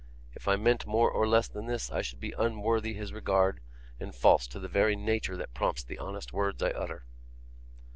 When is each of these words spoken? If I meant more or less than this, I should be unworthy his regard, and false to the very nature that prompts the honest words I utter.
If 0.33 0.47
I 0.47 0.55
meant 0.55 0.87
more 0.87 1.11
or 1.11 1.27
less 1.27 1.47
than 1.47 1.67
this, 1.67 1.91
I 1.91 2.01
should 2.01 2.19
be 2.19 2.33
unworthy 2.35 2.95
his 2.95 3.13
regard, 3.13 3.59
and 3.99 4.15
false 4.15 4.47
to 4.47 4.57
the 4.59 4.67
very 4.67 4.95
nature 4.95 5.37
that 5.37 5.53
prompts 5.53 5.83
the 5.83 5.99
honest 5.99 6.33
words 6.33 6.63
I 6.63 6.71
utter. 6.71 7.05